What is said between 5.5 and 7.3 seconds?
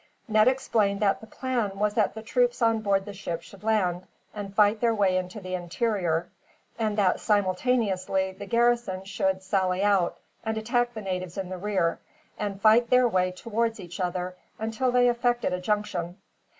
interior; and that,